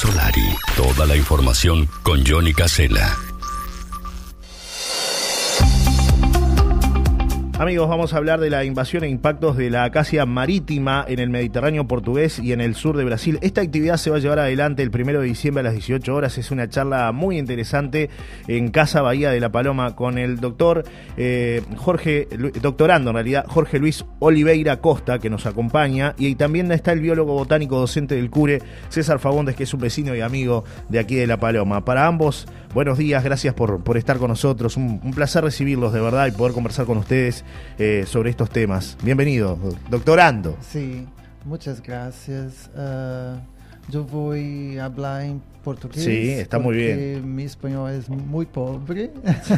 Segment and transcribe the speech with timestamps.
[0.00, 0.56] Solari.
[0.76, 3.29] Toda la información con Johnny Casella.
[7.60, 11.28] Amigos, vamos a hablar de la invasión e impactos de la acacia marítima en el
[11.28, 13.38] Mediterráneo portugués y en el sur de Brasil.
[13.42, 16.38] Esta actividad se va a llevar adelante el primero de diciembre a las 18 horas.
[16.38, 18.08] Es una charla muy interesante
[18.48, 20.84] en Casa Bahía de la Paloma con el doctor
[21.18, 22.28] eh, Jorge,
[22.62, 26.14] doctorando en realidad, Jorge Luis Oliveira Costa, que nos acompaña.
[26.16, 30.16] Y también está el biólogo botánico docente del CURE, César Fagundes, que es un vecino
[30.16, 31.84] y amigo de aquí de la Paloma.
[31.84, 34.76] Para ambos, buenos días, gracias por, por estar con nosotros.
[34.76, 37.44] Un, un placer recibirlos de verdad y poder conversar con ustedes
[37.78, 38.96] eh, sobre estos temas.
[39.02, 40.56] Bienvenido, doctorando.
[40.60, 41.06] Sí,
[41.44, 42.70] muchas gracias.
[42.74, 43.38] Uh,
[43.90, 46.04] yo voy a hablar en portugués.
[46.04, 47.34] Sí, está muy bien.
[47.34, 49.10] Mi español es muy pobre.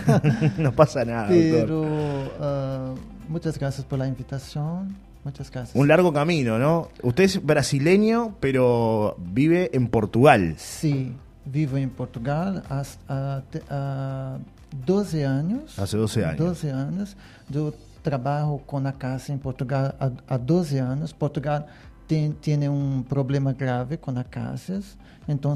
[0.59, 1.29] no pasa nada.
[1.29, 2.97] Pero uh,
[3.29, 4.97] muchas gracias por la invitación.
[5.25, 5.77] Muchas gracias.
[5.77, 6.89] Un largo camino, ¿no?
[7.03, 10.55] Usted es brasileño, pero vive en Portugal.
[10.56, 11.12] Sí,
[11.45, 14.41] vivo en Portugal hasta uh,
[14.85, 15.79] 12 años.
[15.79, 16.39] Hace 12 años.
[16.39, 17.17] 12 años.
[17.51, 21.12] Yo trabalho com a caça em Portugal há, há 12 anos.
[21.12, 21.67] Portugal
[22.07, 24.97] tem, tem um problema grave com as caças.
[25.29, 25.55] Então,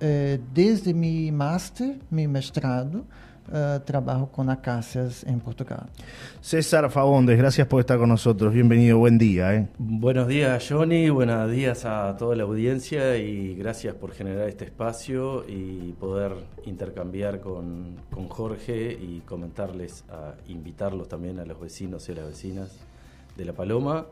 [0.00, 3.04] eh, desde meu master, meu mestrado,
[3.50, 5.86] uh, trabajo con acacias en Portugal.
[6.40, 8.52] César Fagondes, gracias por estar con nosotros.
[8.52, 9.54] Bienvenido, buen día.
[9.54, 9.68] ¿eh?
[9.78, 11.10] Buenos días, Johnny.
[11.10, 16.32] Buenos días a toda la audiencia y gracias por generar este espacio y poder
[16.64, 22.26] intercambiar con, con Jorge y comentarles, a invitarlos también a los vecinos y a las
[22.26, 22.78] vecinas
[23.36, 24.06] de La Paloma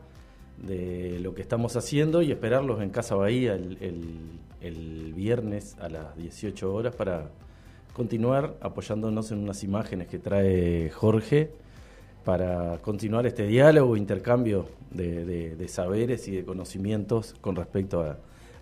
[0.57, 5.89] de lo que estamos haciendo y esperarlos en Casa Bahía el, el, el viernes a
[5.89, 7.29] las 18 horas para
[7.99, 11.51] continuar apoyándonos en unas imágenes que trae Jorge
[12.23, 18.17] para continuar este diálogo, intercambio de, saberes y de conocimientos con respecto a,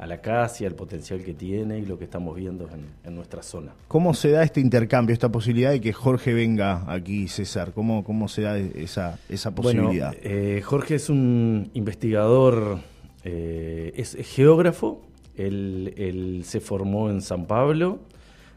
[0.07, 2.67] la casa y al potencial que tiene y lo que estamos viendo
[3.03, 3.73] en, nuestra zona.
[3.87, 7.73] ¿Cómo se da este intercambio, esta posibilidad de que Jorge venga aquí, César?
[7.73, 10.13] ¿Cómo, cómo se da esa, esa posibilidad?
[10.13, 12.79] Bueno, eh, Jorge es un investigador,
[13.23, 15.03] eh, es geógrafo,
[15.35, 17.99] él se formó en San Pablo,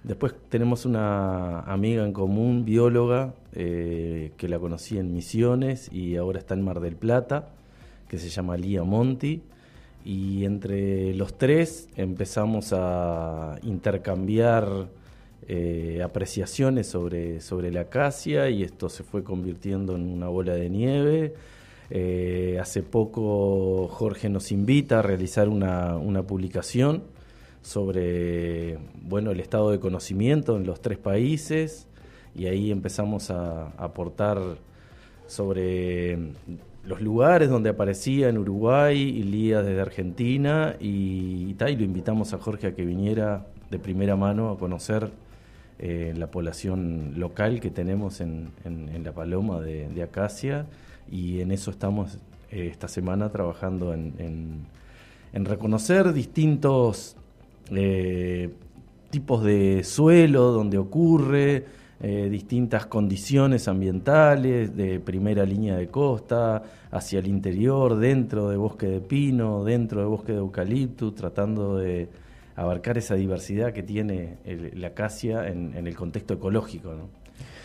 [0.02, 6.38] Después tenemos una amiga en común, bióloga, eh, que la conocí en Misiones y ahora
[6.38, 7.50] está en Mar del Plata,
[8.08, 9.42] que se llama Lía Monti.
[10.02, 14.88] Y entre los tres empezamos a intercambiar
[15.46, 20.70] eh, apreciaciones sobre, sobre la acacia y esto se fue convirtiendo en una bola de
[20.70, 21.34] nieve.
[21.90, 27.02] Eh, hace poco Jorge nos invita a realizar una, una publicación
[27.62, 31.86] sobre bueno, el estado de conocimiento en los tres países
[32.34, 34.38] y ahí empezamos a, aportar
[35.26, 36.18] sobre
[36.84, 42.38] los lugares donde aparecía en Uruguay y Lía desde Argentina y, y, lo invitamos a
[42.38, 45.10] Jorge a que viniera de primera mano a conocer
[45.78, 48.52] eh, la población local que tenemos en,
[49.04, 50.66] La Paloma de, Acacia
[51.10, 52.18] y en eso estamos
[52.50, 54.66] eh, esta semana trabajando en,
[55.32, 57.16] en reconocer distintos
[57.72, 58.50] eh,
[59.10, 61.64] tipos de suelo donde ocurre,
[62.00, 68.86] eh, distintas condiciones ambientales de primera línea de costa, hacia el interior, dentro de bosque
[68.86, 72.08] de pino, dentro de bosque de eucalipto, tratando de
[72.56, 74.38] abarcar esa diversidad que tiene
[74.74, 76.92] la acacia en, el contexto ecológico.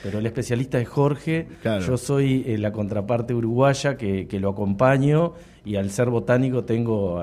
[0.04, 1.48] Pero el especialista es Jorge,
[1.86, 5.34] yo soy eh, la contraparte uruguaya que, lo acompaño
[5.64, 7.22] y al ser botánico tengo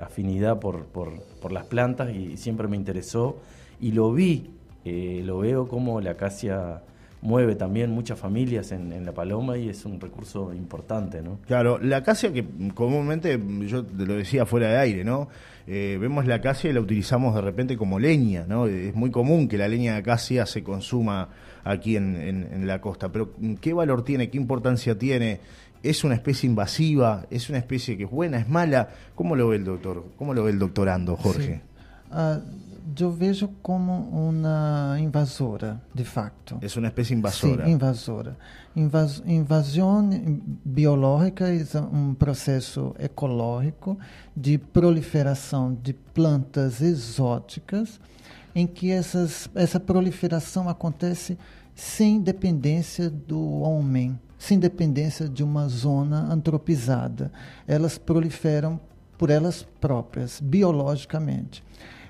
[0.00, 1.12] afinidad por, por,
[1.50, 3.38] las plantas y, siempre me interesó
[3.80, 4.50] y lo vi,
[4.84, 6.82] eh, lo veo como la acacia
[7.22, 11.38] mueve también muchas familias en, la paloma y es un recurso importante, ¿no?
[11.46, 12.44] Claro, la acacia que
[12.74, 15.28] comúnmente, yo te lo decía fuera de aire, ¿no?
[15.64, 18.66] vemos la acacia y la utilizamos de repente como leña, ¿no?
[18.66, 21.28] Es muy común que la leña de acacia se consuma
[21.64, 23.10] aquí en, en, la costa.
[23.10, 23.30] Pero
[23.60, 24.28] ¿qué valor tiene?
[24.28, 25.40] ¿Qué importancia tiene?
[25.82, 27.26] ¿Es una especie invasiva?
[27.30, 28.38] ¿Es una especie que es buena?
[28.38, 28.88] ¿Es mala?
[29.14, 30.04] ¿Cómo lo ve el doctor?
[30.16, 31.62] ¿Cómo lo ve el doctorando, Jorge?
[32.10, 32.38] Ah,
[32.94, 36.58] yo veo como una invasora, de facto.
[36.60, 37.64] Es una especie invasora.
[37.64, 38.36] Sí, invasora.
[38.74, 43.98] invasión biológica es un proceso ecológico
[44.34, 48.00] de proliferación de plantas exóticas
[48.54, 51.38] em que essas, essa proliferação acontece
[51.74, 57.30] sem dependência do homem, sem dependência de uma zona antropizada.
[57.64, 58.80] Elas proliferam
[59.16, 61.62] por elas próprias, biologicamente,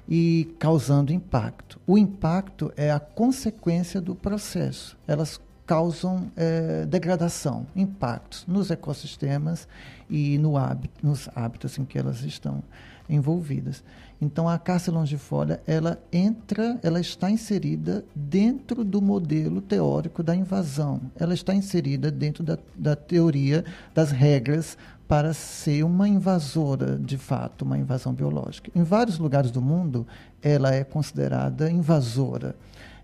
[0.08, 1.78] e causando impacto.
[1.86, 4.96] O impacto é a consequência do processo.
[5.06, 9.68] Elas causam é, degradação, impactos nos ecossistemas
[10.10, 10.54] e no
[11.02, 12.62] nos hábitos em que elas estão.
[13.08, 13.82] envolvidas.
[14.20, 21.00] Então a acácia longifólia ela entra, ela está inserida dentro do modelo teórico da invasão.
[21.18, 27.62] Ela está inserida dentro da, da teoria das regras para ser uma invasora, de fato,
[27.62, 28.70] uma invasão biológica.
[28.74, 30.06] Em vários lugares do mundo,
[30.40, 32.54] ela é considerada invasora.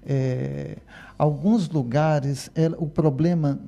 [0.07, 0.79] É,
[1.19, 3.59] alguns lugares, ela, o problema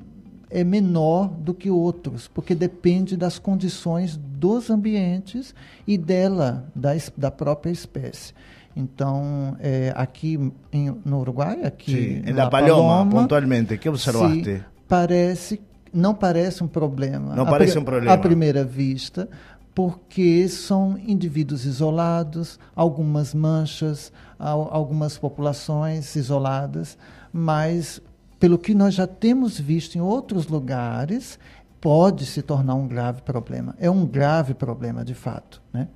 [0.49, 5.55] é menor do que outros, porque depende das condições dos ambientes
[5.87, 8.33] e dela, da, da própria espécie.
[8.75, 14.65] Então, é, aqui em, no Uruguai, aqui Sim, na Paloma, Paloma, pontualmente, que observaste?
[14.89, 15.61] Parece,
[15.93, 17.35] não parece um problema.
[17.35, 18.13] Não parece um problema.
[18.13, 19.29] À primeira vista,
[19.75, 26.97] porque são indivíduos isolados, algumas manchas, algumas populações isoladas,
[27.33, 28.01] mas
[28.39, 31.39] pelo que nós já temos visto em outros lugares,
[31.81, 33.75] pode se tornar um grave problema.
[33.79, 35.63] É um grave problema, de fato.
[35.73, 35.89] Né?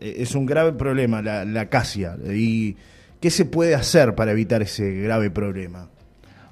[0.00, 2.18] É um grave problema a, a acacia.
[2.24, 2.76] E
[3.16, 5.90] o que se pode fazer para evitar esse grave problema?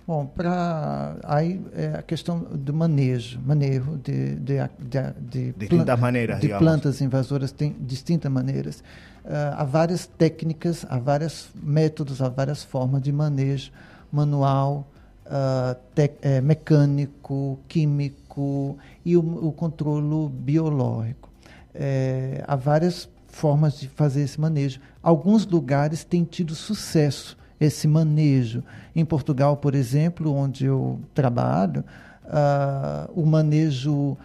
[0.07, 6.41] Bom, para aí é a questão do manejo, manejo de, de, de, de distintas maneiras,
[6.41, 8.83] de plantas invasoras tem distintas maneiras.
[9.25, 13.71] Uh, há várias técnicas, há vários métodos, há várias formas de manejo
[14.13, 14.87] manual,
[15.27, 21.29] uh, te, é, mecânico, químico e o, o controle biológico.
[21.75, 24.81] É, há várias formas de fazer esse manejo.
[25.03, 28.65] Alguns lugares têm tido sucesso esse manejo.
[28.95, 31.85] Em Portugal, por exemplo, onde eu trabalho,
[32.25, 34.17] uh, o manejo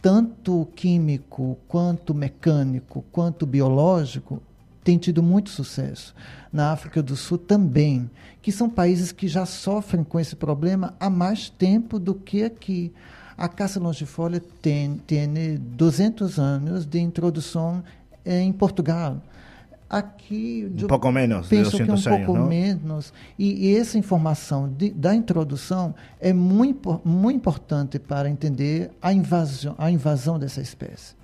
[0.00, 4.40] tanto químico, quanto mecânico, quanto biológico
[4.84, 6.14] tem tido muito sucesso.
[6.52, 8.08] Na África do Sul também,
[8.42, 12.92] que são países que já sofrem com esse problema há mais tempo do que aqui.
[13.36, 17.82] A caça longifolia tem, tem 200 anos de introdução
[18.24, 19.20] em Portugal.
[19.88, 23.12] Aqui, um pouco menos, penso que um anos, pouco menos.
[23.38, 29.74] E, e, essa informação de, da introdução é muito, muito importante para entender a invasão,
[29.78, 31.14] a invasão dessa espécie.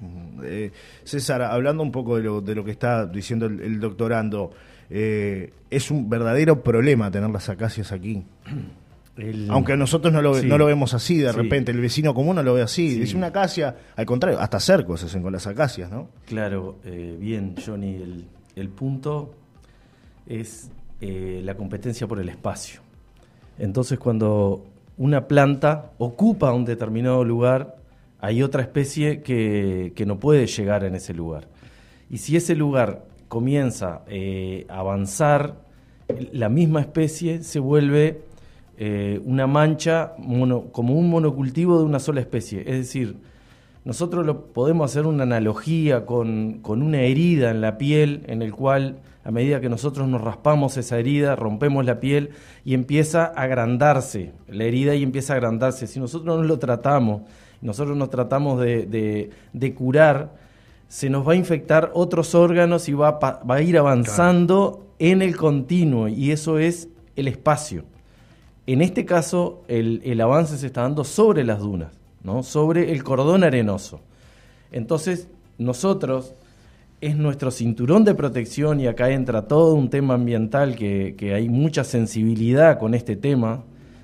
[0.44, 0.70] Eh,
[1.04, 4.50] César, hablando un poco de lo, de lo que está diciendo el, el doctorando,
[4.90, 8.24] eh, es un verdadero problema tener las acacias aquí.
[9.16, 9.50] El...
[9.50, 10.46] Aunque nosotros no lo, sí.
[10.46, 11.36] no lo vemos así, de sí.
[11.36, 12.90] repente el vecino común no lo ve así.
[12.90, 13.00] Sí.
[13.00, 16.08] Dice una acacia, al contrario, hasta cercos se hacen con las acacias, ¿no?
[16.24, 18.24] Claro, eh, bien, Johnny, el,
[18.60, 19.34] el punto
[20.26, 20.70] es
[21.00, 22.80] eh, la competencia por el espacio.
[23.58, 24.64] Entonces, cuando
[24.96, 27.76] una planta ocupa un determinado lugar,
[28.20, 31.48] hay otra especie que, no puede llegar en ese lugar.
[32.10, 35.56] Y si ese lugar comienza eh, a avanzar,
[36.32, 38.22] la misma especie se vuelve
[38.76, 40.14] eh, una mancha
[40.72, 42.60] como un monocultivo de una sola especie.
[42.60, 43.16] Es decir,
[43.84, 48.52] nosotros lo, podemos hacer una analogía con, con, una herida en la piel, en el
[48.52, 52.30] cual a medida que nosotros nos raspamos esa herida, rompemos la piel
[52.64, 55.86] y empieza a agrandarse la herida y empieza a agrandarse.
[55.86, 57.22] Si nosotros no lo tratamos,
[57.60, 60.34] nosotros nos tratamos de, de, de curar,
[60.88, 64.94] se nos va a infectar otros órganos y va a, va a ir avanzando claro.
[64.98, 67.84] en el continuo, y eso es el espacio.
[68.66, 71.99] En este caso, el, el avance se está dando sobre las dunas.
[72.22, 72.42] ¿No?
[72.42, 74.00] sobre el cordón arenoso.
[74.72, 75.28] Entonces,
[75.58, 76.34] nosotros
[77.00, 81.84] es nuestro cinturón de protección y acá entra todo un tema ambiental que, hay mucha
[81.84, 83.62] sensibilidad con este tema,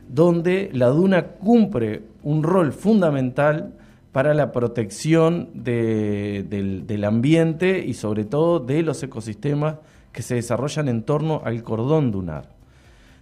[0.08, 3.75] donde la duna cumple un rol fundamental
[4.12, 9.76] para la protección de, del, del ambiente y sobre todo de los ecosistemas
[10.12, 12.49] que se desarrollan en torno al cordón dunar.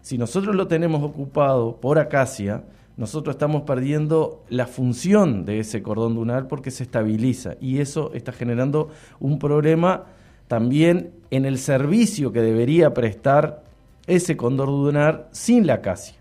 [0.02, 2.62] Si nosotros lo tenemos ocupado por acacia,
[2.96, 8.32] nosotros estamos perdiendo la función de ese cordón dunar porque se estabiliza y eso está
[8.32, 10.04] generando un problema
[10.46, 13.64] también en el servicio que debería prestar
[14.06, 16.16] ese cordón dunar sin la acacia.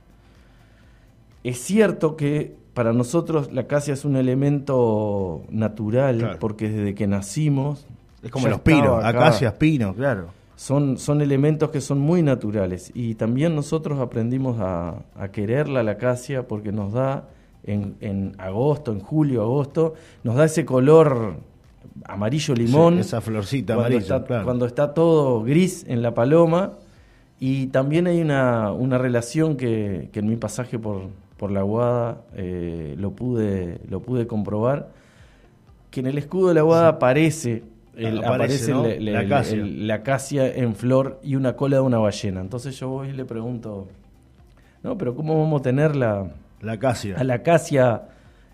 [1.44, 6.40] Es cierto que para nosotros la acacia es un elemento natural claro.
[6.40, 7.86] porque desde que nacimos
[8.24, 13.16] es como los pinos, acacias, pinos, claro son, son elementos que son muy naturales y
[13.16, 17.30] también nosotros aprendimos a, a quererla la acacia porque nos da
[17.64, 19.94] en, en, agosto, en julio, agosto,
[20.24, 21.38] nos da ese color
[22.06, 22.96] amarillo limón.
[22.96, 24.44] Sí, esa florcita cuando amarilla, está, claro.
[24.46, 26.74] Cuando está todo gris en la paloma
[27.40, 32.22] y también hay una, una relación que, que en mi pasaje por, por la Guada
[32.36, 34.92] eh, lo, pude, lo pude comprobar,
[35.90, 36.96] que en el escudo de la Guada sí.
[36.96, 37.64] aparece
[37.96, 38.84] el, aparece, aparece ¿no?
[38.84, 39.58] le, le, la, acacia.
[39.58, 40.48] El, la, acacia.
[40.54, 42.42] en flor y una cola de una ballena.
[42.42, 43.88] Entonces yo voy y le pregunto,
[44.84, 46.28] no, pero ¿cómo vamos a tener la,
[46.62, 47.16] la acacia?
[47.18, 48.04] A la acacia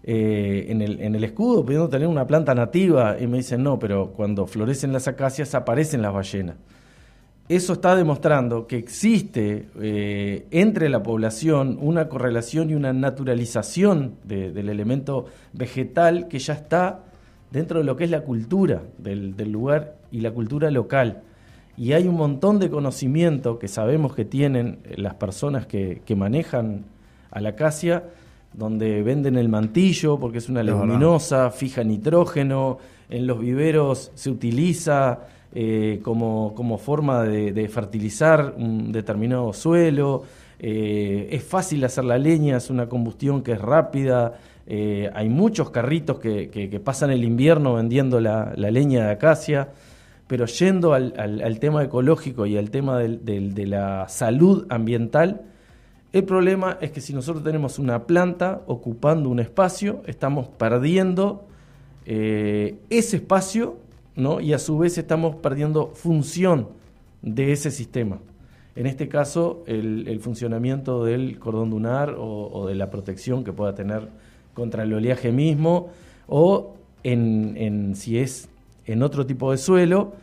[0.04, 3.80] eh, en, el, en el escudo pudiendo tener una planta nativa y me dicen, no,
[3.80, 6.56] pero cuando florecen las acacias aparecen las ballenas.
[7.50, 14.70] Eso está demostrando que existe eh, entre la población una correlación y una naturalización del
[14.70, 17.06] elemento vegetal que ya está
[17.52, 21.22] dentro de lo que es la cultura del, lugar y la cultura local.
[21.78, 26.86] Y hay un montón de conocimiento que sabemos que tienen las personas que, que manejan
[27.32, 28.04] a la acacia
[28.54, 32.78] donde venden el mantillo porque es una leguminosa, fija nitrógeno,
[33.10, 35.20] en los viveros se utiliza
[35.54, 40.24] eh, como, como, forma de, fertilizar un determinado suelo,
[40.60, 44.34] eh, es fácil hacer la leña, es una combustión que es rápida,
[44.70, 49.70] eh, hay muchos carritos que, pasan el invierno vendiendo la, leña de acacia,
[50.28, 55.42] pero yendo al, tema ecológico y al tema de la salud ambiental,
[56.12, 61.46] el problema es que si nosotros tenemos una planta ocupando un espacio, estamos perdiendo
[62.06, 63.78] eh, ese espacio
[64.16, 64.42] ¿no?
[64.42, 66.70] y a su vez estamos perdiendo función
[67.22, 68.18] de ese sistema.
[68.76, 74.08] En este caso, el, funcionamiento del cordón dunar o, de la protección que pueda tener
[74.54, 75.90] contra el oleaje mismo,
[76.28, 78.50] o en, si es
[78.86, 80.14] en otro tipo de suelo,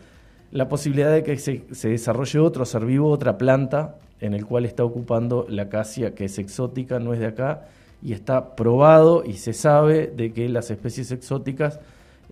[0.52, 4.64] la posibilidad de que se, se desarrolle otro ser vivo, otra planta en el cual
[4.64, 7.68] está ocupando la acacia, que es exótica, no es de acá,
[8.02, 11.80] y está probado y se sabe de que las especies exóticas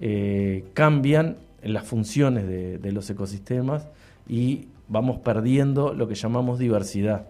[0.01, 3.89] eh, cambian las funciones de, los ecosistemas
[4.29, 7.27] y vamos perdiendo lo que llamamos diversidad,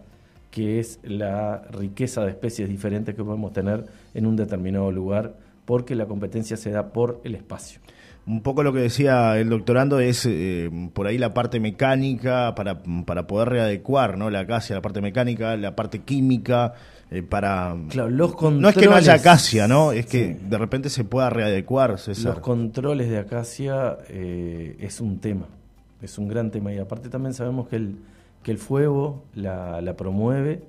[0.54, 5.34] que es la riqueza de especies diferentes que podemos tener en un determinado lugar,
[5.64, 7.80] porque la competencia se da por el espacio.
[8.24, 12.84] Un poco lo que decía el doctorando es eh, por ahí la parte mecánica para,
[13.04, 14.30] para poder readecuar ¿no?
[14.30, 16.74] la acacia, la parte mecánica, la parte química,
[17.10, 17.74] eh, para...
[17.88, 19.90] Claro, los No es que no haya acacia, ¿no?
[19.90, 25.48] Es que de repente se pueda readecuar, Los controles de acacia eh, es un tema,
[26.00, 26.72] es un gran tema.
[26.72, 27.96] Y aparte también sabemos que el,
[28.44, 30.62] que el fuego la, la promueve,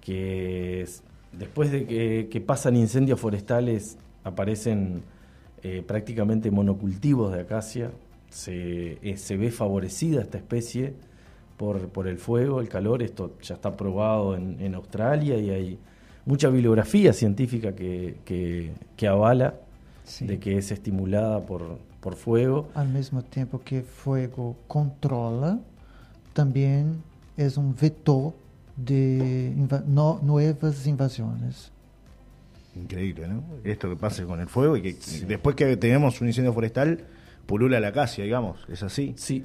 [0.00, 0.86] que
[1.32, 5.02] después de que, que pasan incendios forestales aparecen
[5.62, 7.90] eh, prácticamente monocultivos de acacia.
[8.30, 10.94] Se, eh, se, ve favorecida esta especie
[11.56, 13.02] por, por, el fuego, el calor.
[13.02, 15.78] Esto ya está probado en, Australia y hay
[16.24, 19.54] mucha bibliografía científica que, que, avala
[20.20, 22.68] de que es estimulada por, por fuego.
[22.74, 25.58] Al mismo tiempo que fuego controla,
[26.36, 27.02] también
[27.38, 28.34] es un vetor
[28.76, 29.54] de
[30.22, 31.72] nuevas invasiones.
[32.74, 33.42] Increíble, ¿no?
[33.64, 37.04] Esto que pase con el fuego y que después que tenemos un incendio forestal,
[37.46, 39.14] pulula la acacia, digamos, ¿es así?
[39.16, 39.44] Sí,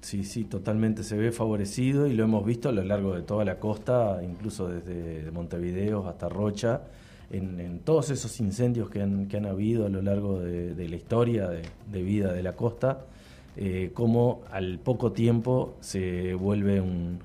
[0.00, 3.44] sí, sí, totalmente se ve favorecido y lo hemos visto a lo largo de toda
[3.44, 6.82] la costa, incluso desde Montevideo hasta Rocha,
[7.30, 11.48] en, todos esos incendios que han, que han habido a lo largo de, la historia
[11.48, 13.06] de, vida de la costa,
[13.58, 17.18] eh, como al poco tiempo se vuelve un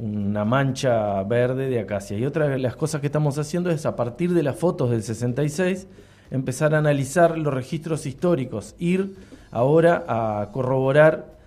[0.00, 2.16] una mancha verde de acacia.
[2.18, 5.02] Y otra de las cosas que estamos haciendo es a partir de las fotos del
[5.02, 5.86] 66
[6.30, 9.16] empezar a analizar los registros históricos, ir
[9.50, 11.38] ahora a corroborar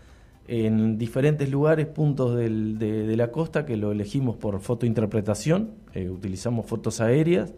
[0.48, 7.00] en diferentes lugares, puntos de, la costa, que lo elegimos por fotointerpretación, eh, utilizamos fotos
[7.00, 7.54] aéreas,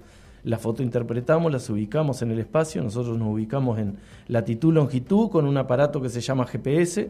[0.45, 3.97] las fotointerpretamos, las ubicamos en el espacio, nosotros nos ubicamos en
[4.27, 7.09] latitud, longitud con un aparato que se llama GPS, eh,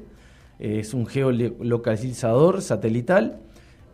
[0.80, 3.40] es un geolocalizador satelital,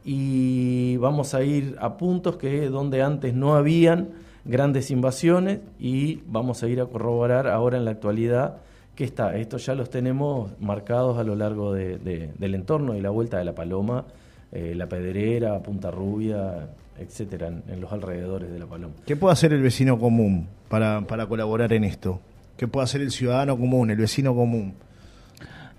[0.03, 4.09] y vamos a ir a puntos que donde antes no habían
[4.45, 8.57] grandes invasiones y vamos a ir a corroborar ahora en la actualidad
[8.95, 9.35] que está.
[9.37, 13.45] Estos ya los tenemos marcados a lo largo de, del entorno y la vuelta de
[13.45, 14.05] la Paloma,
[14.51, 18.93] eh, la Pedrera, Punta Rubia, etcétera, en, los alrededores de la Paloma.
[19.05, 22.19] ¿Qué puede hacer el vecino común para, para colaborar en esto?
[22.57, 24.73] ¿Qué puede hacer el ciudadano común, el vecino común?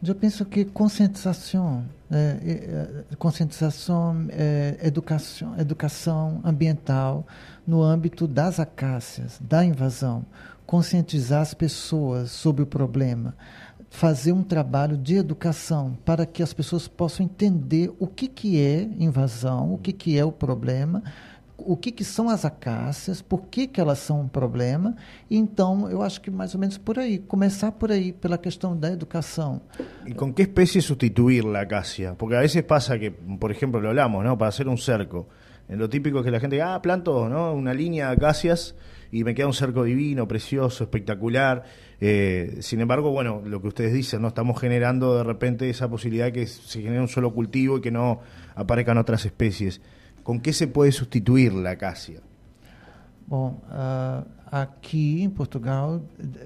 [0.05, 7.25] Eu penso que conscientização, é, conscientização, é, educação, educação ambiental
[7.64, 10.26] no âmbito das acácias, da invasão,
[10.67, 13.37] conscientizar as pessoas sobre o problema,
[13.93, 18.89] fazer um trabalho de educação para que as pessoas possam entender o que, que é
[18.99, 21.03] invasão, o que, que é o problema
[21.65, 24.97] o que, que são as acácias, por que, que elas são um problema.
[25.31, 28.91] Então, eu acho que mais ou menos por aí, começar por aí, pela questão da
[28.91, 29.61] educação.
[30.05, 32.15] ¿Y con qué especie sustituir la acacia?
[32.15, 34.37] Porque a veces pasa que, por ejemplo, lo ¿no?
[34.37, 35.29] Para hacer un cerco.
[35.69, 37.52] Lo típico es que la gente diga, ah, planto, ¿no?
[37.54, 38.75] Una línea de acacias
[39.11, 41.64] y me queda un cerco divino, precioso, espectacular.
[42.00, 44.28] Eh, sin embargo, bueno, lo que ustedes dicen, ¿no?
[44.28, 47.90] Estamos generando de repente esa posibilidad de que se genere un solo cultivo y que
[47.90, 48.21] no
[48.54, 49.81] aparezcan otras especies.
[50.23, 52.21] ¿Con qué se puede sustituir la acacia?
[53.26, 56.02] Bom, uh, aqui em Portugal,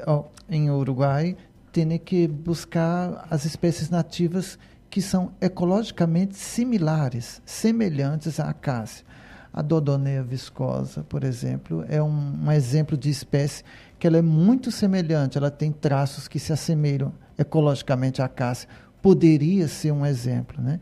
[0.06, 1.36] oh, em Uruguai,
[1.72, 4.58] tem que buscar as espécies nativas
[4.96, 9.04] que são ecologicamente similares, semelhantes à acácia.
[9.52, 13.62] A Dodonea viscosa, por exemplo, é um, um, exemplo de espécie
[13.98, 18.70] que ela é muito semelhante, ela tem traços que se assemelham ecologicamente à acácia.
[19.02, 20.80] Poderia ser um exemplo, né?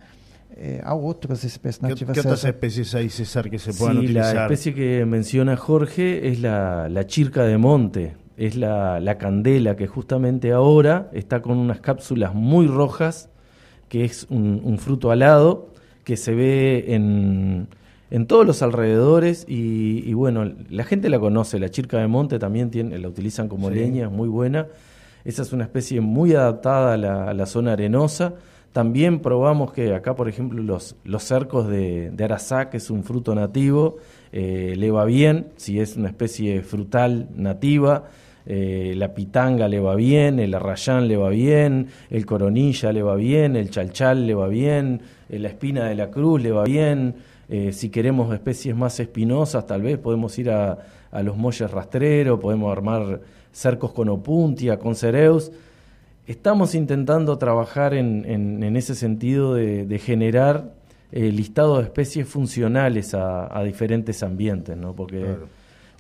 [0.56, 2.14] Eh, a otras especies nativas.
[2.14, 4.33] ¿Qué, ¿Qué, otras especies hay, César, que se puedan sí, utilizar?
[4.37, 9.75] La especie que menciona Jorge es la, la chirca de monte, es la, la, candela
[9.75, 13.28] que justamente ahora está con unas cápsulas muy rojas,
[13.94, 15.68] que es un, un fruto alado
[16.02, 17.68] que se ve en,
[18.10, 22.40] en todos los alrededores y, y, bueno, la gente la conoce, la chirca de monte
[22.40, 23.76] también tiene, la utilizan como sí.
[23.76, 24.66] leña, es muy buena.
[25.24, 28.34] Esa es una especie muy adaptada a la, a la zona arenosa.
[28.72, 33.04] También probamos que acá, por ejemplo, los, los cercos de, de arazá, que es un
[33.04, 33.98] fruto nativo,
[34.32, 38.08] eh, le va bien, si es una especie frutal nativa.
[38.46, 43.16] Eh, la pitanga le va bien, el arrayán le va bien, el coronilla le va
[43.16, 47.14] bien, el chalchal le va bien, eh, la espina de la cruz le va bien.
[47.48, 50.78] Eh, si queremos especies más espinosas, tal vez podemos ir a,
[51.10, 53.20] a los molles rastreros, podemos armar
[53.52, 55.50] cercos con opuntia, con cereus
[56.26, 60.72] estamos intentando trabajar en, en, en ese sentido de, generar
[61.12, 64.94] eh, listado de especies funcionales a, a diferentes ambientes, ¿no?
[64.94, 65.48] porque claro.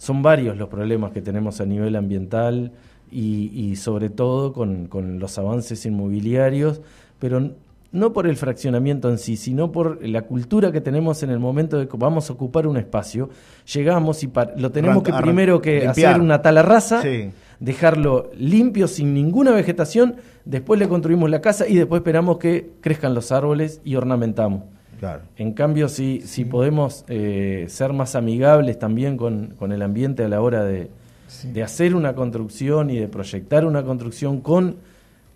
[0.04, 2.72] Son varios los problemas que tenemos a nivel ambiental
[3.10, 6.80] y, y sobre todo con, con, los avances inmobiliarios,
[7.18, 7.50] pero
[7.92, 11.78] no por el fraccionamiento en sí, sino por la cultura que tenemos en el momento
[11.78, 13.30] de que vamos a ocupar un espacio,
[13.72, 16.12] llegamos y lo tenemos que primero que limpiar.
[16.12, 17.02] hacer una tala rasa.
[17.02, 17.30] Sí
[17.60, 23.14] dejarlo limpio, sin ninguna vegetación, después le construimos la casa y después esperamos que crezcan
[23.14, 24.64] los árboles y ornamentamos.
[25.04, 25.22] Claro.
[25.36, 26.26] En cambio, si, sí.
[26.26, 30.88] si podemos eh, ser más amigables también con, con, el ambiente a la hora de,
[31.28, 31.52] sí.
[31.52, 34.76] de, hacer una construcción y de proyectar una construcción con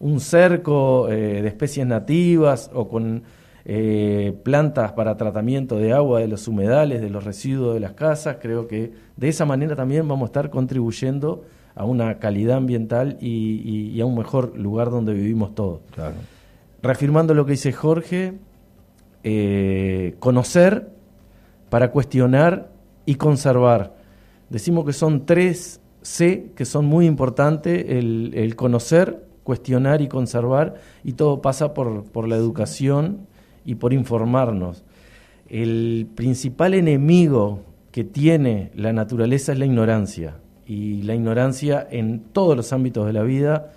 [0.00, 3.25] un cerco eh, de especies nativas o con
[3.66, 8.38] eh, plantas para tratamiento de agua de los humedales, de los residuos de las casas,
[8.40, 13.61] creo que de esa manera también vamos a estar contribuyendo a una calidad ambiental y,
[13.62, 15.81] y, y, a un mejor lugar donde vivimos todos.
[15.90, 16.14] Claro.
[16.81, 18.33] Reafirmando lo que dice Jorge,
[19.30, 20.88] eh, conocer
[21.68, 22.70] para cuestionar
[23.04, 23.94] y conservar.
[24.48, 30.76] Decimos que son tres C que son muy importantes, el, el conocer, cuestionar y conservar,
[31.04, 33.26] y todo pasa por, por la educación
[33.66, 34.82] y por informarnos.
[35.48, 37.60] El principal enemigo
[37.90, 40.36] que tiene la naturaleza es la ignorancia
[40.66, 43.72] y la ignorancia en todos los ámbitos de la vida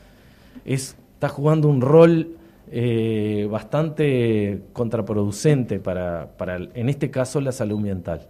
[0.63, 2.37] es, está jugando un rol
[2.71, 8.27] eh, bastante contraproducente para, para, en este caso, la salud ambiental.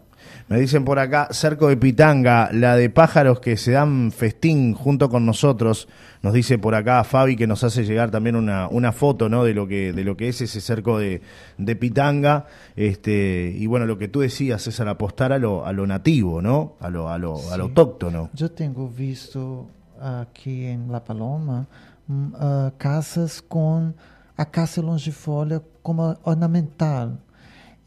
[0.48, 5.10] Me dicen por acá, cerco de Pitanga, la de pájaros que se dan festín junto
[5.10, 5.88] con nosotros.
[6.22, 9.44] Nos dice por acá Fabi que nos hace llegar también una, una foto ¿no?
[9.44, 11.22] de, lo que, de lo que es ese cerco de,
[11.58, 12.46] de Pitanga.
[12.76, 16.76] Este, y bueno, lo que tú decías, César, apostar a lo, a lo nativo, ¿no?
[16.80, 17.50] A lo, a lo, sí.
[17.52, 18.30] a lo autóctono.
[18.34, 19.68] Yo tengo visto
[20.00, 21.68] aquí en La Paloma
[22.10, 23.96] uh, casas con
[24.42, 27.18] acácia longifolia como ornamental.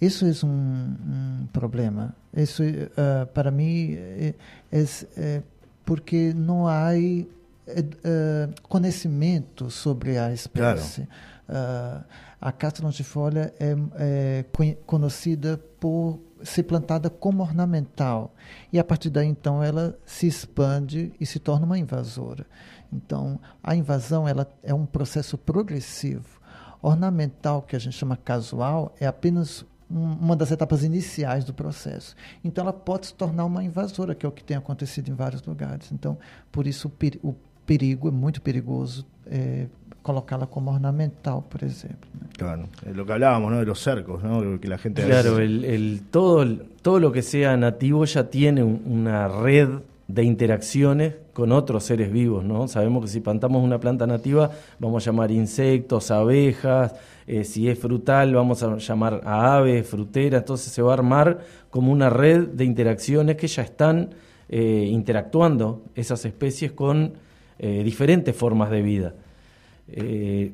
[0.01, 2.15] Isso é um, um problema.
[2.37, 4.35] Isso, uh, para mim, é,
[4.73, 4.85] é,
[5.17, 5.43] é,
[5.85, 11.07] porque não há uh, conhecimento sobre a espécie.
[11.47, 12.01] Claro.
[12.03, 12.05] Uh,
[12.41, 14.45] a casta longifolia é, é
[14.87, 18.35] conhecida por ser plantada como ornamental.
[18.71, 22.45] E a partir daí, então, ela se expande e se torna uma invasora.
[22.93, 26.41] Então, a invasão ela é um processo progressivo.
[26.85, 32.15] Ornamental, que a gente chama casual, é apenas uma das etapas iniciais do processo.
[32.45, 35.43] Então, ela pode se tornar uma invasora, que é o que tem acontecido em vários
[35.43, 35.91] lugares.
[35.93, 36.19] Então,
[36.53, 36.93] por isso,
[37.23, 39.67] o perigo é muito perigoso é,
[40.03, 42.07] colocá-la como ornamental, por exemplo.
[42.21, 42.29] Né?
[42.37, 43.59] Claro, é lo que hablábamos, ¿no?
[43.61, 44.61] De los cercos, ¿no?
[44.61, 46.45] Que la gente claro, el, el, todo,
[46.83, 49.71] todo lo que sea nativo ya tiene una red
[50.07, 52.69] de interacciones con otros seres vivos, ¿no?
[52.69, 56.95] Sabemos que si plantamos una planta nativa vamos a llamar insectos, abejas,
[57.27, 61.41] eh, si es frutal vamos a llamar a aves, fruteras, entonces se va a armar
[61.71, 64.15] como una red de interacciones que ya están
[64.49, 67.15] eh, interactuando esas especies con
[67.59, 69.15] eh, diferentes formas de vida.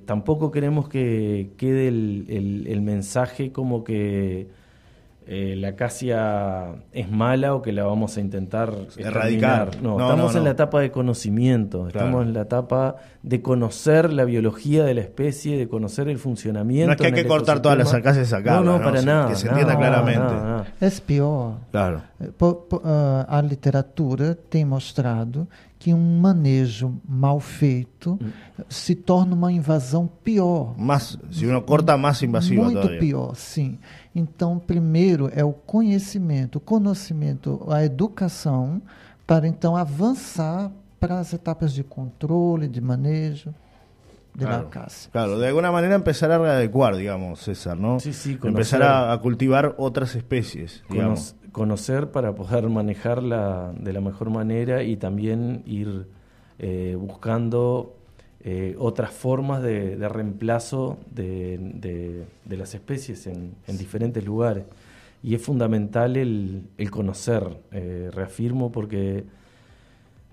[0.06, 4.48] Tampoco queremos que quede el mensaje como que
[5.32, 9.68] eh, la acacia es mala o que la vamos a intentar erradicar.
[9.68, 9.80] Exterminar.
[9.80, 14.82] No, estamos en la etapa de conocimiento, estamos en la etapa de conocer la biología
[14.82, 16.88] de la especie, de conocer el funcionamiento.
[16.88, 18.56] No es que hay que cortar todas las acacias acá.
[18.56, 19.28] No, no, para nada.
[19.28, 20.34] Que se entienda claramente.
[20.80, 21.58] Es peor.
[21.70, 22.02] Claro.
[22.18, 22.80] Eh, uh,
[23.28, 25.46] a literatura tem mostrado
[25.80, 28.30] que um manejo mal feito hum.
[28.68, 30.74] se torna uma invasão pior.
[30.76, 33.00] Mas, se uno corta, mais invasiva Muito todavia.
[33.00, 33.78] pior, sim.
[34.14, 38.82] Então, primeiro é o conhecimento, o conhecimento, a educação,
[39.26, 43.54] para então avançar para as etapas de controle, de manejo
[44.34, 45.08] de claro, la casa.
[45.10, 48.00] Claro, de alguna manera empezar a readecuar, digamos, César, ¿no?
[48.00, 51.34] Sí, sí, conocer, empezar a, a, cultivar otras especies, digamos.
[51.52, 56.06] conocer para poder manejarla de la mejor manera y también ir
[56.58, 57.96] eh, buscando
[58.42, 64.64] eh, otras formas de, reemplazo de, las especies en, en, diferentes lugares.
[65.22, 69.24] Y es fundamental el, el conocer, eh, reafirmo, porque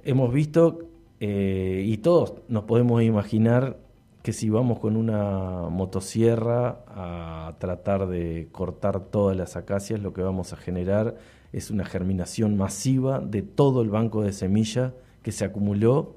[0.04, 0.88] hemos visto
[1.20, 3.78] eh, y todos nos podemos imaginar
[4.24, 10.22] que si vamos con una motosierra a tratar de cortar todas las acacias, lo que
[10.22, 11.16] vamos a generar
[11.54, 14.94] es una germinación masiva de todo el banco de semilla
[15.24, 16.17] que se acumuló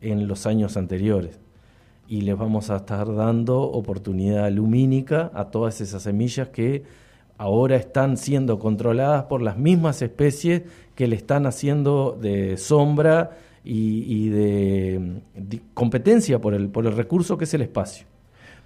[0.00, 1.38] en los años anteriores.
[2.08, 6.82] Y les vamos a estar dando oportunidad lumínica a todas esas semillas que
[7.38, 10.62] ahora están siendo controladas por las mismas especies
[10.94, 17.38] que le están haciendo de sombra y, de, de, competencia por el, por el recurso
[17.38, 18.09] que es el espacio.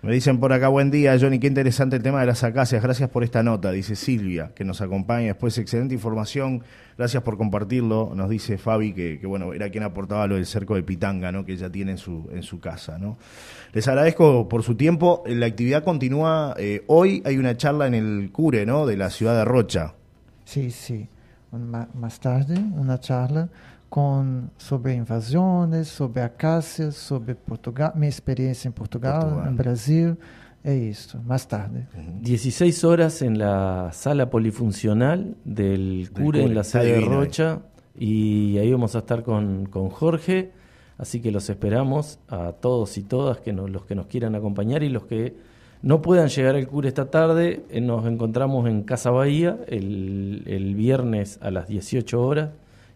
[0.05, 2.83] Me dicen por acá, buen día, Johnny, qué interesante el tema de las acacias.
[2.83, 5.29] Gracias por esta nota, dice Silvia, que nos acompaña.
[5.29, 6.63] Después, excelente información.
[6.99, 8.13] Gracias por compartirlo.
[8.15, 11.47] Nos dice Fabi, que, bueno, era quien aportaba lo del cerco de Pitanga, ¿no?
[11.47, 13.17] Que ella tiene en su, en su casa, ¿no?
[13.73, 15.23] Les agradezco por su tiempo.
[15.27, 16.55] La actividad continúa.
[16.59, 18.85] Eh, hoy hay una charla en el Cure, ¿no?
[18.85, 19.95] De la ciudad de Rocha.
[20.45, 21.09] Sí, sí.
[21.51, 23.49] Más tarde, una charla
[23.95, 29.53] com sobre invasões, sobre acácias, sobre Portugal, minha experiência em Portugal, Portugal.
[29.53, 30.17] Brasil.
[30.65, 31.87] É isso, mais tarde.
[32.21, 37.61] 16 horas en la sala polifuncional del CURE, en la sede de Rocha,
[37.97, 40.51] y ahí vamos a estar con, con Jorge,
[40.99, 44.83] así que los esperamos a todos y todas, que nos, los que nos quieran acompañar
[44.83, 45.37] y los que
[45.83, 50.75] no puedan llegar al CURE esta tarde, eh, nos encontramos en Casa Bahía el, el
[50.75, 52.51] viernes a las 18 horas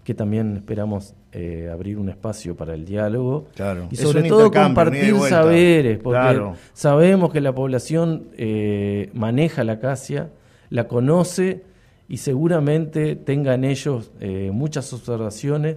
[0.08, 3.88] que también esperamos eh, abrir un espacio para el diálogo claro.
[3.90, 6.54] y sobre todo compartir saberes, porque claro.
[6.72, 10.30] sabemos que la población eh, maneja la acacia,
[10.70, 11.62] la conoce
[12.08, 15.76] y seguramente tengan ellos eh, muchas observaciones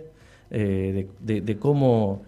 [0.50, 2.22] de, de, de cómo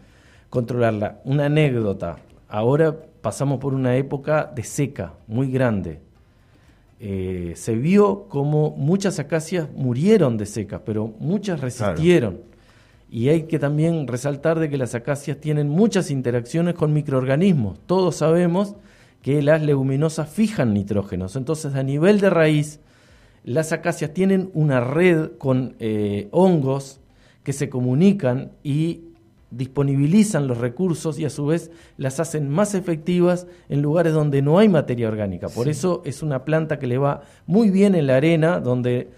[0.49, 1.21] controlarla.
[1.23, 2.17] Una anécdota,
[2.49, 6.01] ahora pasamos por una época de seca muy grande,
[7.05, 12.35] eh, se vio como muchas acacias murieron de seca, pero muchas resistieron.
[12.35, 12.49] Claro.
[13.11, 17.77] Y hay que también resaltar de que las acacias tienen muchas interacciones con microorganismos.
[17.87, 18.77] Todos sabemos
[19.21, 21.35] que las leguminosas fijan nitrógenos.
[21.35, 22.79] Entonces, a nivel de raíz,
[23.43, 27.01] las acacias tienen una red con eh, hongos
[27.43, 29.01] que se comunican y
[29.55, 34.57] disponibilizan los recursos y a su vez las hacen más efectivas en lugares donde no
[34.57, 35.47] hay materia orgánica.
[35.49, 35.71] Por sí.
[35.71, 39.09] eso es una planta que le va muy bien en la arena, donde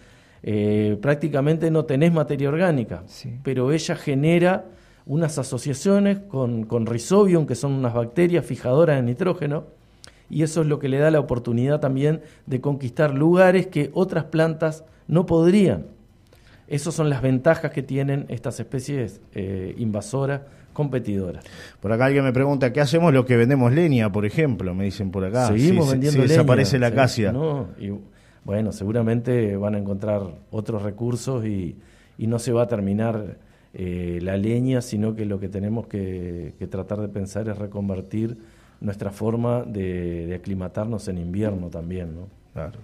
[0.44, 3.40] eh, prácticamente no tenés materia orgánica, sí.
[3.44, 4.66] pero ella genera
[5.06, 9.66] unas asociaciones con, con rhizobium, que son unas bacterias fijadoras de nitrógeno,
[10.30, 14.26] y eso es lo que le da la oportunidad también de conquistar lugares que otras
[14.26, 15.95] plantas no podrían.
[16.68, 20.42] Esas son las ventajas que tienen estas especies eh, invasoras
[20.74, 21.44] competidoras.
[21.80, 24.74] Por acá alguien me pregunta, ¿qué hacemos los que vendemos leña, por ejemplo?
[24.76, 25.48] Me dicen por acá.
[25.48, 26.30] Seguimos si, vendiendo si leña.
[26.30, 27.32] desaparece la acacia.
[27.32, 27.92] No, y,
[28.44, 31.78] bueno, seguramente van a encontrar otros recursos y,
[32.18, 33.38] y no se va a terminar
[33.74, 38.38] eh, la leña, sino que lo que tenemos que, que, tratar de pensar es reconvertir
[38.82, 42.28] nuestra forma de, de aclimatarnos en invierno también, ¿no?
[42.54, 42.80] Claro.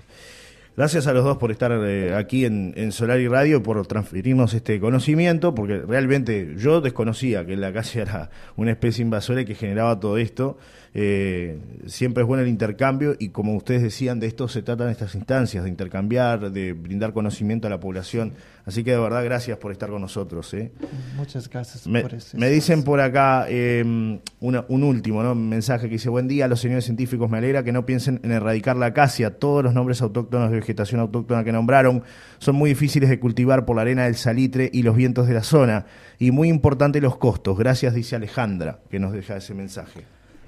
[0.78, 4.54] Gracias a los dos por estar eh, aquí en, en, Solar y Radio por transferirnos
[4.54, 9.56] este conocimiento, porque realmente yo desconocía que la acacia era una especie invasora y que
[9.56, 10.58] generaba todo esto.
[10.94, 15.16] Eh, siempre es bueno el intercambio y como ustedes decían, de esto se tratan estas
[15.16, 18.34] instancias, de intercambiar, de brindar conocimiento a la población.
[18.66, 20.54] Así que de verdad, gracias por estar con nosotros.
[20.54, 20.72] ¿eh?
[21.16, 22.38] Muchas gracias me, por eso.
[22.38, 25.34] Me dicen por acá eh, una, un último ¿no?
[25.34, 28.76] mensaje que dice, buen día, los señores científicos, me alegra que no piensen en erradicar
[28.76, 29.40] la acacia.
[29.40, 32.04] Todos los nombres autóctonos de vegetación autóctona que nombraron
[32.38, 35.44] son muy difíciles de cultivar por la arena del salitre y los vientos de la
[35.44, 35.86] zona.
[36.20, 37.58] Y muy importante los costos.
[37.58, 40.02] Gracias, dice Alejandra, que nos deja ese mensaje.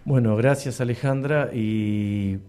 [0.05, 2.39] Bueno, gracias Alejandra y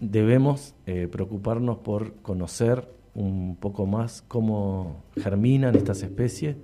[0.00, 6.56] debemos eh, preocuparnos por conocer un poco más cómo germinan estas especies,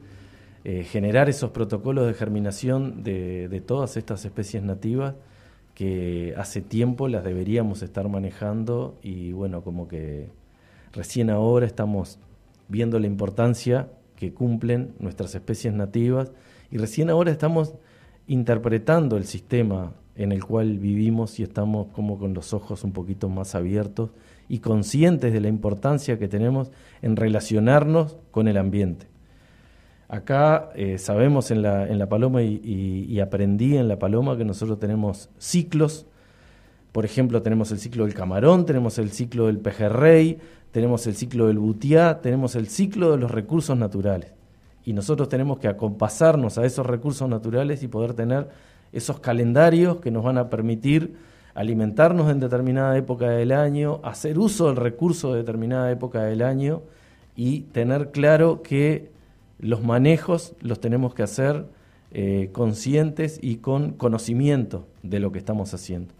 [0.64, 5.14] eh, generar esos protocolos de germinación de, de todas estas especies nativas
[5.74, 10.28] que hace tiempo las deberíamos estar manejando y bueno, como que
[10.92, 12.18] recién ahora estamos
[12.68, 16.30] viendo la importancia que cumplen nuestras especies nativas
[16.70, 17.74] y recién ahora estamos
[18.26, 23.28] interpretando el sistema en el cual vivimos y estamos como con los ojos un poquito
[23.28, 24.10] más abiertos
[24.48, 26.70] y conscientes de la importancia que tenemos
[27.02, 29.06] en relacionarnos con el ambiente.
[30.08, 34.78] Acá eh, sabemos en la, en la paloma y, aprendí en la paloma que nosotros
[34.78, 36.06] tenemos ciclos.
[36.92, 40.38] Por ejemplo, tenemos el ciclo del camarón, tenemos el ciclo del pejerrey,
[40.70, 44.32] tenemos el ciclo del butiá, tenemos el ciclo de los recursos naturales.
[44.84, 48.48] Y nosotros tenemos que acompasarnos a esos recursos naturales y poder tener
[48.92, 51.14] esos calendarios que nos van a permitir
[51.54, 56.82] alimentarnos en determinada época del año, hacer uso del recurso de determinada época del año
[57.34, 59.10] y tener claro que
[59.58, 61.64] los manejos los tenemos que hacer
[62.12, 66.12] eh, conscientes y con conocimiento de lo que estamos haciendo.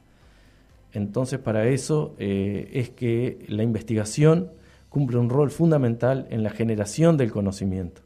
[0.93, 4.51] Entonces, para eso eh, es que la investigación
[4.89, 8.01] cumple un rol fundamental en la generación del conocimiento.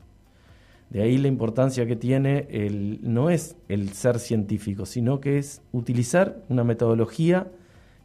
[0.90, 5.62] De ahí la importancia que tiene el, no es el ser científico, sino que es
[5.72, 7.48] utilizar una metodología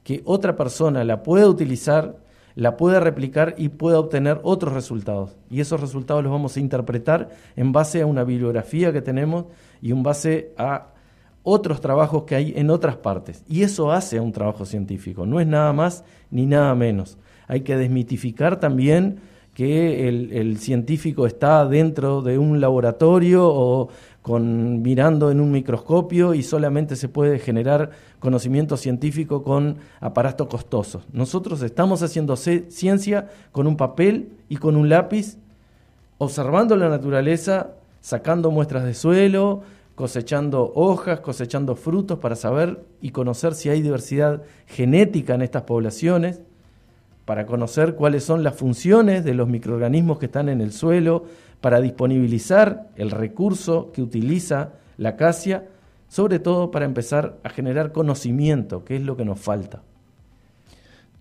[0.03, 2.23] que otra persona la pueda utilizar
[2.55, 5.35] la pueda replicar y pueda obtener otros resultados.
[5.49, 9.45] Y esos resultados los vamos a interpretar en base a una bibliografía que tenemos
[9.81, 10.93] y en base a
[11.43, 13.43] otros trabajos que hay en otras partes.
[13.47, 17.17] Y eso hace a un trabajo científico, no es nada más ni nada menos.
[17.47, 19.19] Hay que desmitificar también
[19.55, 23.87] que el, científico está dentro de un laboratorio o
[24.21, 31.03] con mirando en un microscopio y solamente se puede generar conocimiento científico con aparatos costosos.
[31.13, 35.37] Nosotros estamos haciendo ciencia con un papel y con un lápiz,
[36.17, 37.69] observando la naturaleza,
[38.01, 39.61] sacando muestras de suelo,
[39.95, 46.41] cosechando hojas, cosechando frutos para saber y conocer si hay diversidad genética en estas poblaciones,
[47.25, 51.25] para conocer cuáles son las funciones de los microorganismos que están en el suelo,
[51.59, 55.67] para disponibilizar el recurso que utiliza la acacia,
[56.07, 59.81] sobre todo para empezar a generar conocimiento, que es lo que nos falta.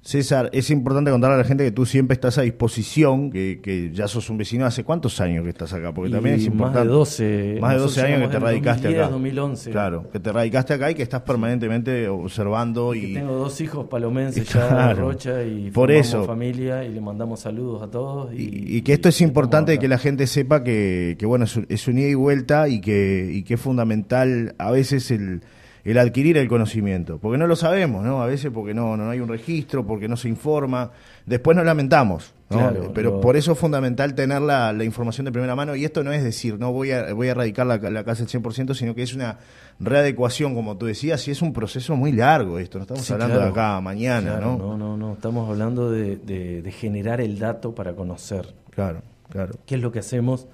[0.05, 4.07] César, es importante contarle a la gente que tú siempre estás a disposición, que, ya
[4.07, 4.67] sos un vecino.
[4.67, 5.95] ¿Hace cuántos años que estás acá?
[5.95, 6.81] Porque también es importante.
[6.81, 7.59] Más de 12.
[7.59, 9.11] Más de 12 años que te radicaste 2010, acá.
[9.11, 9.71] 2011.
[9.71, 12.95] Claro, que te radicaste acá y que estás permanentemente observando.
[12.95, 16.25] y Tengo dos hijos palomenses ya de Rocha y Por eso.
[16.25, 18.31] familia y le mandamos saludos a todos.
[18.35, 21.97] Y, que esto es importante que la gente sepa que, que bueno, es, es un
[21.97, 25.41] ida y vuelta y que, y que es fundamental a veces el
[25.85, 28.23] el adquirir el conocimiento, porque no lo sabemos, ¿no?
[28.23, 30.91] A veces porque no, no hay un registro, porque no se informa,
[31.27, 32.73] después nos lamentamos, ¿no?
[32.95, 36.25] pero por eso es fundamental tener la, información de primera mano y esto no es
[36.25, 39.15] decir, no voy a, voy a erradicar la, la casa al 100%, sino que es
[39.15, 39.39] una
[39.79, 43.49] readecuación, como tú decías, y es un proceso muy largo esto, no estamos hablando de
[43.49, 44.57] acá mañana, ¿no?
[44.57, 48.55] No, no, no, estamos hablando de, de generar el dato para conocer.
[48.71, 49.55] Claro, claro.
[49.67, 50.47] ¿Qué es lo que hacemos?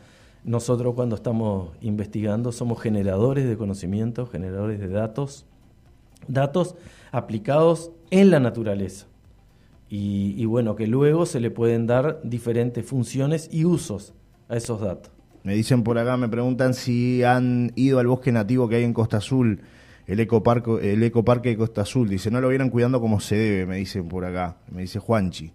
[0.45, 5.45] Nosotros cuando estamos investigando somos generadores de conocimiento, generadores de datos,
[6.29, 6.77] datos
[7.13, 9.07] aplicados en la naturaleza.
[9.93, 14.15] Y, bueno, que luego se le pueden dar diferentes funciones y usos
[14.49, 15.13] a esos datos.
[15.43, 18.93] Me dicen por acá, me preguntan si han ido al bosque nativo que hay en
[18.93, 19.63] Costa Azul,
[20.07, 22.09] el ecoparque, el ecoparque de Costa Azul.
[22.09, 24.59] Dice, no lo vieron cuidando como se debe, me dicen por acá.
[24.71, 25.53] Me dice Juanchi.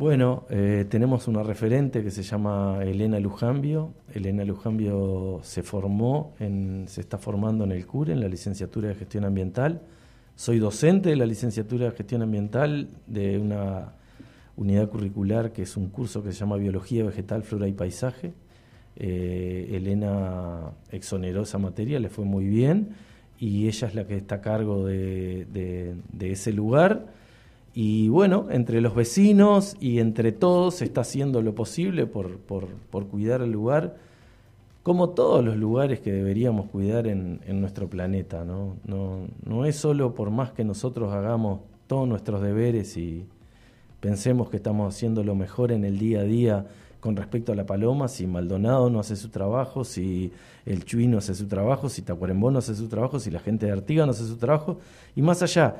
[0.00, 3.92] Bueno, eh, tenemos una referente que se llama Elena Lujambio.
[4.14, 8.94] Elena Lujambio se formó, en, se está formando en el CURE, en la licenciatura de
[8.94, 9.82] gestión ambiental.
[10.36, 13.92] Soy docente de la licenciatura de gestión ambiental de una
[14.56, 18.32] unidad curricular que es un curso que se llama Biología Vegetal, Flora y Paisaje.
[18.96, 22.94] Eh, Elena exoneró esa materia, le fue muy bien
[23.38, 27.19] y ella es la que está a cargo de ese lugar
[27.72, 33.06] y bueno, entre los vecinos y entre todos se está haciendo lo posible por, por,
[33.06, 33.96] cuidar el lugar,
[34.82, 38.44] como todos los lugares que deberíamos cuidar en, en nuestro planeta.
[38.44, 38.76] ¿no?
[38.84, 43.24] No, no es solo por más que nosotros hagamos todos nuestros deberes y
[44.00, 46.66] pensemos que estamos haciendo lo mejor en el día a día
[47.00, 50.32] con respecto a la paloma, si Maldonado no hace su trabajo, si
[50.66, 53.66] el Chuy no hace su trabajo, si Tacuarembó no hace su trabajo, si la gente
[53.66, 54.78] de Artiga no hace su trabajo,
[55.16, 55.76] y más allá,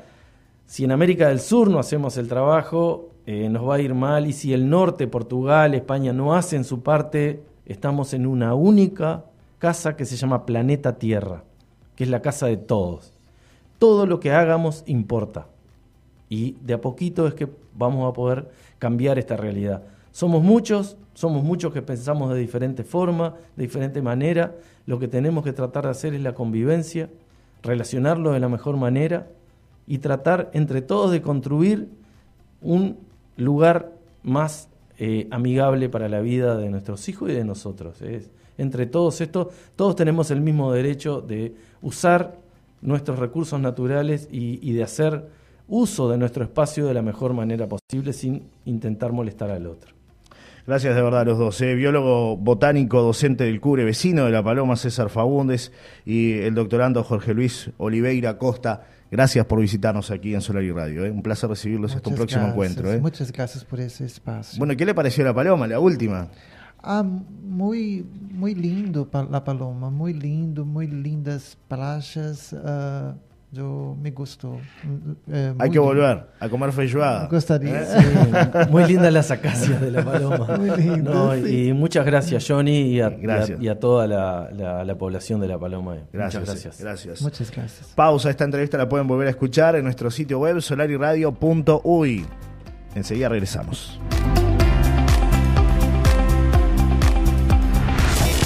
[0.71, 4.25] si en América del Sur no hacemos el trabajo, eh, nos va a ir mal.
[4.25, 9.25] Y si el norte, Portugal, España no hacen su parte, estamos en una única
[9.59, 11.43] casa que se llama Planeta Tierra,
[11.93, 13.11] que es la casa de todos.
[13.79, 15.47] Todo lo que hagamos importa.
[16.29, 19.83] y de a poquito es que vamos a poder cambiar esta realidad.
[20.13, 24.55] Somos muchos, somos muchos que pensamos de diferente forma, de diferente manera.
[24.85, 27.09] Lo que tenemos que tratar de hacer es la convivencia,
[27.61, 29.27] relacionarlo de la mejor manera
[29.87, 31.89] y tratar entre todos de construir
[32.61, 32.97] un
[33.37, 33.91] lugar
[34.23, 38.01] más eh, amigable para la vida de nuestros hijos y de nosotros.
[38.01, 42.37] Es, entre todos estos, todos tenemos el mismo derecho de usar
[42.81, 45.27] nuestros recursos naturales y de hacer
[45.67, 49.93] uso de nuestro espacio de la mejor manera posible sin intentar molestar al otro.
[50.67, 51.59] Gracias de verdad a los dos.
[51.61, 51.73] Eh.
[51.73, 55.71] Biólogo botánico, docente del CURE, vecino de La Paloma, César Fagundes,
[56.05, 58.85] y el doctorando Jorge Luis Oliveira Costa.
[59.11, 61.05] Gracias por visitarnos aquí en Solar y Radio.
[61.05, 61.11] Eh.
[61.11, 62.91] Un placer recibirlos hasta un próximo encuentro.
[62.91, 63.01] Eh.
[63.01, 64.57] Muchas gracias por ese espacio.
[64.57, 66.29] Bueno, ¿qué le pareció La Paloma, la última?
[66.81, 72.53] Ah, muy, muy lindo La Paloma, muy lindo, muy lindas playas.
[72.53, 73.13] Uh,
[73.51, 74.57] yo me gustó.
[75.29, 77.27] Eh, Hay que volver a comer feijoada.
[77.27, 77.81] Gustaría.
[77.81, 78.67] ¿Eh?
[78.69, 80.57] muy lindas las acacias de la paloma.
[80.57, 83.13] Muy Y muchas gracias, Johnny, y a,
[83.59, 85.97] Y a, toda la, la, población de la paloma.
[86.13, 86.81] Gracias, muchas gracias.
[86.81, 87.21] gracias.
[87.21, 87.87] Muchas gracias.
[87.93, 88.29] Pausa.
[88.29, 92.25] Esta entrevista la pueden volver a escuchar en nuestro sitio web solariradio.uy.
[92.95, 93.99] Enseguida regresamos.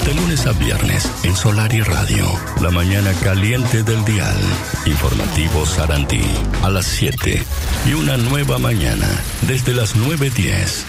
[0.05, 2.27] De lunes a viernes en Solar y Radio.
[2.61, 4.37] La mañana caliente del dial.
[4.85, 6.21] Informativo Sarantí
[6.61, 7.41] a las 7.
[7.87, 9.07] Y una nueva mañana
[9.47, 10.85] desde las 9.10.